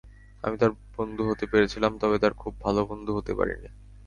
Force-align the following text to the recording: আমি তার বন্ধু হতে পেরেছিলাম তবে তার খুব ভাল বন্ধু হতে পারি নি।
আমি 0.43 0.55
তার 0.57 0.71
বন্ধু 0.97 1.23
হতে 1.29 1.45
পেরেছিলাম 1.47 1.91
তবে 1.97 2.17
তার 2.19 2.33
খুব 2.33 2.53
ভাল 2.61 2.75
বন্ধু 2.89 3.11
হতে 3.15 3.31
পারি 3.35 3.55
নি। 3.55 3.69